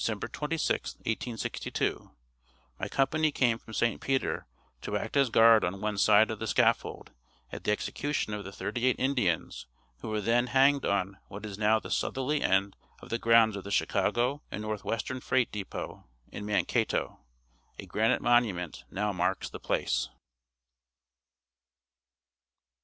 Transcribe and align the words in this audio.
26, 0.03 0.95
1862, 0.95 2.09
my 2.79 2.87
company 2.87 3.31
came 3.31 3.59
from 3.59 3.71
St. 3.71 4.01
Peter 4.01 4.47
to 4.81 4.97
act 4.97 5.15
as 5.15 5.29
guard 5.29 5.63
on 5.63 5.79
one 5.79 5.95
side 5.95 6.31
of 6.31 6.39
the 6.39 6.47
scaffold 6.47 7.11
at 7.51 7.63
the 7.65 7.71
execution 7.71 8.33
of 8.33 8.43
the 8.43 8.51
thirty 8.51 8.87
eight 8.87 8.95
Indians 8.97 9.67
who 9.99 10.09
were 10.09 10.19
then 10.19 10.47
hanged 10.47 10.85
on 10.85 11.19
what 11.27 11.45
is 11.45 11.59
now 11.59 11.79
the 11.79 11.91
southerly 11.91 12.41
end 12.41 12.75
of 12.99 13.09
the 13.09 13.19
grounds 13.19 13.55
of 13.55 13.63
the 13.63 13.69
Chicago 13.69 14.41
and 14.49 14.63
Northwestern 14.63 15.19
freight 15.21 15.51
depot, 15.51 16.09
in 16.31 16.47
Mankato. 16.47 17.19
A 17.77 17.85
granite 17.85 18.23
monument 18.23 18.85
now 18.89 19.13
marks 19.13 19.51
the 19.51 19.59
place. 19.59 20.09